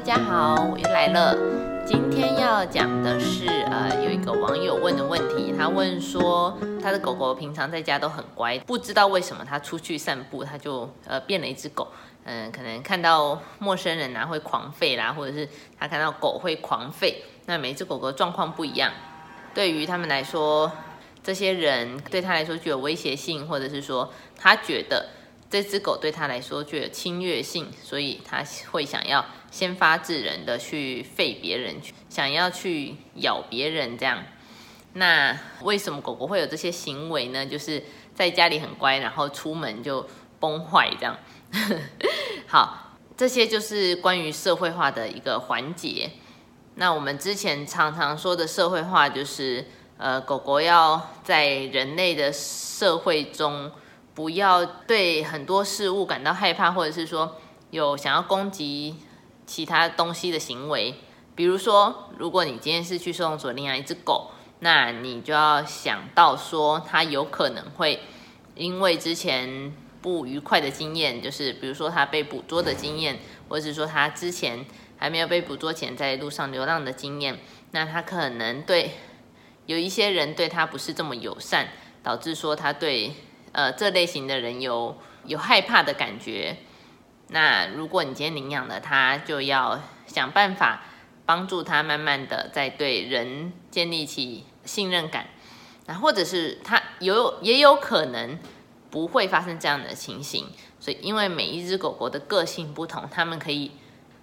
[0.00, 1.36] 大家好，我又来了。
[1.84, 11.86] 今天要讲的是，呃，有一个网友问的问题，他问说，他的狗狗平常在家都很乖，不知道为什么他出去散步，他就呃变了一只狗。
[12.24, 15.46] 嗯，可能看到陌生人啊会狂吠啦，或者是
[15.78, 17.16] 他看到狗会狂吠。
[17.44, 18.90] 那每一只狗狗状况不一样，
[19.52, 20.72] 对于他们来说，
[21.22, 25.10] 这些人对他来说具有威胁性，或者是说他觉得。
[25.50, 31.74] 这只狗对他来说具有侵略性，所以他会想要先发制人的去吠别人，
[32.08, 34.22] 想要去咬别人这样。
[34.92, 37.44] 那为什么狗狗会有这些行为呢？
[37.44, 37.82] 就是
[38.14, 40.06] 在家里很乖，然后出门就
[40.38, 41.18] 崩坏这样。
[42.46, 46.12] 好，这些就是关于社会化的一个环节。
[46.76, 49.66] 那我们之前常常说的社会化，就是
[49.98, 53.72] 呃，狗狗要在人类的社会中。
[54.14, 57.36] 不要对很多事物感到害怕，或者是说
[57.70, 58.96] 有想要攻击
[59.46, 60.94] 其他东西的行为。
[61.36, 68.00] 比如说，如果你今天是去收容所领养一只狗，那你就要想到说，它有可能会
[68.56, 69.72] 因为之前
[70.02, 74.66] 不愉快的经验，就是比如说它被捕捉的经验，或者是说它之前
[74.98, 77.38] 还没有被捕捉前在路上流浪的经验，
[77.70, 78.90] 那它可能对
[79.66, 81.68] 有一些人对它不是这么友善，
[82.02, 83.14] 导致说它对。
[83.52, 86.56] 呃，这类型的人有有害怕的感觉。
[87.28, 90.82] 那如果你今天领养了它，就要想办法
[91.24, 95.26] 帮助它，慢慢的在对人建立起信任感。
[95.86, 98.38] 那或者是它有也有可能
[98.90, 100.46] 不会发生这样的情形。
[100.78, 103.72] 所以，因为每一只狗狗的个性不同，它们可以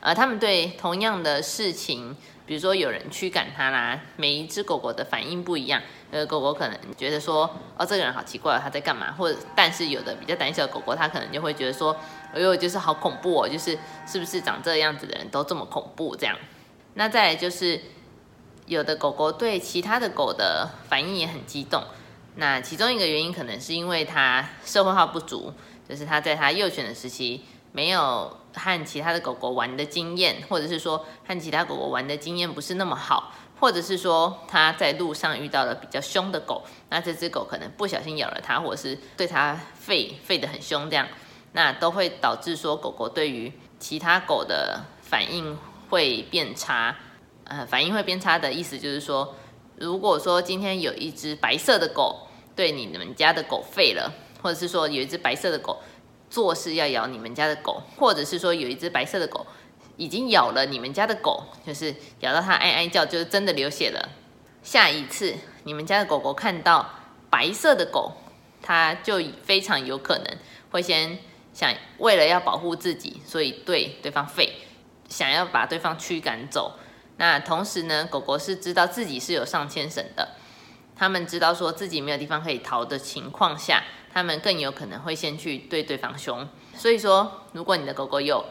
[0.00, 2.16] 呃，他们对同样的事情。
[2.46, 5.80] 比如说有人驱赶它啦，每一只狗狗的反应不一样。
[6.10, 9.12] 呃，狗狗可能觉得说，哦，这个人好奇怪，他在干嘛？
[9.12, 11.96] 或者，但是有的比较胆小的狗狗，它可能就会觉得说，
[12.34, 16.36] 哎呦，就是好恐怖哦，就是是不是长这样子的人都这么恐怖这样？
[16.94, 17.80] 那再来就是，
[18.66, 21.84] 有的狗狗对其他的狗的反应也很激动。
[22.34, 25.52] 那其中一个原因可能是因为它社会化不足，
[25.88, 27.44] 就是它在它幼犬的时期。
[27.72, 41.06] 没有和其他的狗狗玩的经验，或者是说和其他狗狗玩的经验不是那么好，或者是说它在路上遇到了比较凶的狗，那这只狗可能不小心咬了它，或者是对它吠吠得很凶，这样
[41.52, 45.56] 那都会导致说狗狗对于其他狗的反应
[45.88, 46.96] 会变差。
[47.44, 49.34] 呃，反应会变差的意思就是说，
[49.76, 54.12] 如果说今天有一只白色的狗对你们家的狗吠了，
[54.42, 55.80] 或者是说有一只白色的狗。
[56.30, 59.46] 做事要咬你们家的狗，或者是说有一只白色的狗
[59.96, 64.08] 已经咬了你们家的狗，就是咬到它哀哀叫，就是真的流血了。
[64.62, 66.88] 下一次你们家的狗狗看到
[67.28, 68.12] 白色的狗，
[68.62, 70.36] 它就非常有可能
[70.70, 71.18] 会先
[71.52, 74.50] 想为了要保护自己，所以对对方吠，
[75.08, 76.78] 想要把对方驱赶走。
[77.16, 80.36] 那同时呢，狗狗是知道自己是有上牵绳的，
[81.00, 83.82] 他们知道说自己没有地方可以逃的情况下。
[84.12, 88.44] 他们更有可能会先去对对方凶，所以说，如果你的狗狗有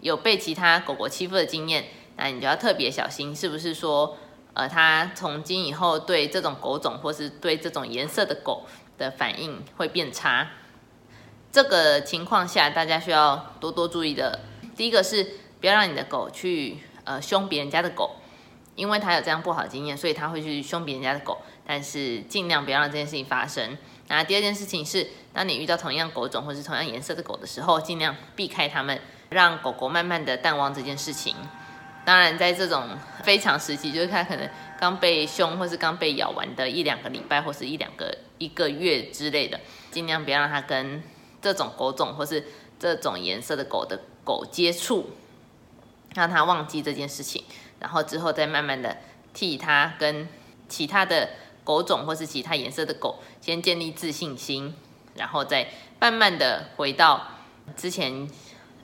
[0.00, 1.84] 有被其他狗狗欺负的经验，
[2.16, 4.18] 那你就要特别小心，是不是说，
[4.54, 8.66] 呃，它从今以后对这种狗种或是对这种颜色的狗
[8.98, 10.48] 的反应会变差？
[11.52, 14.40] 这个情况下，大家需要多多注意的，
[14.76, 15.24] 第一个是
[15.60, 18.16] 不要让你的狗去呃凶别人家的狗，
[18.76, 23.76] 因为他有这样不好的经验，所以他会去凶别人家的狗，但是尽量不要让这件事情发生。
[24.08, 31.34] 那第二件事情是，当你遇到同样狗种或是同样颜色的狗的时候，尽量避开它们，让狗狗慢慢的淡忘这件事情。
[32.04, 32.86] 当然，在这种
[33.22, 34.46] 非常时期，就是它可能
[34.78, 39.58] 刚被凶或是刚被咬完的一两个礼拜或是一两个一个月之类的，
[39.90, 41.02] 尽量不要让它跟
[41.40, 42.46] 这种狗种或是
[42.78, 45.08] 这种颜色的狗的狗接触，
[46.14, 47.42] 让它忘记这件事情，
[47.84, 48.96] 然后之后再慢慢的
[49.34, 50.26] 替它跟
[50.68, 51.28] 其他的。
[51.64, 54.74] 狗种或是其他颜色的狗，先建立自信心，
[55.14, 55.66] 然后再
[55.98, 57.26] 慢慢的回到
[57.74, 58.28] 之前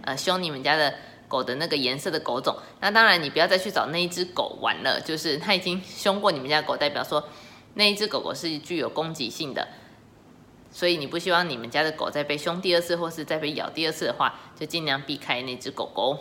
[0.00, 0.94] 呃凶你们家的
[1.28, 2.56] 狗的那个颜色的狗种。
[2.80, 7.28] 那当然你不要再去找那一只狗玩了，就是它已经凶过你们家狗，代表说
[7.74, 9.68] 那一只狗狗是具有攻击性的，
[10.70, 16.18] 所以你不希望你们家的狗再被凶第二次，或是再被咬第二次的话，就尽量避开那只狗狗。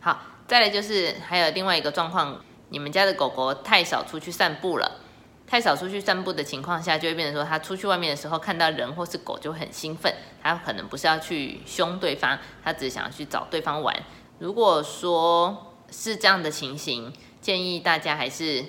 [0.00, 5.00] 好，再来就是还有另外一个状况，你们家的狗狗太少出去散步了。
[5.46, 10.12] 太少出去散步的情况下，就会变成说，他出去外面的时候看到人或是狗就很兴奋。
[10.42, 13.94] 他可能不是要去凶对方，他只想要去找对方玩。
[14.40, 18.64] 如果说是这样的情形，建议大家还是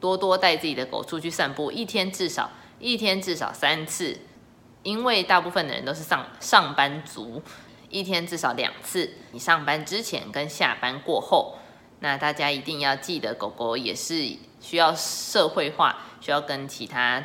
[0.00, 4.18] 多多带自己的狗出去散步，一天至少一天至少三次。
[4.82, 7.42] 因为大部分的人都是上上班族，
[7.88, 11.56] 一天至少两次，你上班之前跟下班过后。
[12.00, 17.24] 那大家一定要记得，狗狗也是需要社会化，需要跟其他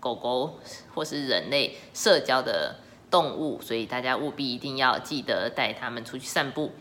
[0.00, 0.58] 狗狗
[0.92, 6.72] 或是人类社交的动物，所以大家务必一定要记得带它们出去散步，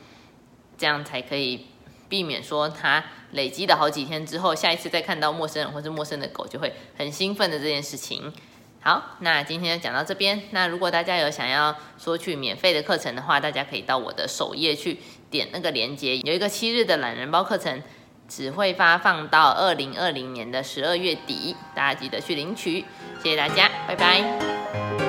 [0.79, 1.67] 这样才可以
[2.09, 3.03] 避免说它
[3.33, 8.33] 累积了好几天之后，下一次再看到陌生人或是陌生的狗就会很兴奋的这件事情。
[8.79, 10.43] 好，那今天就讲到这边。
[10.51, 17.83] 那如果大家有想要说去免费的课程的话，大家可以到我的首页去点那个链接，有一个七日的懒人包课程，
[18.29, 22.85] 只会发放到二零二零年的十二月底，大家记得去领取。
[23.21, 25.06] 谢谢大家，拜拜。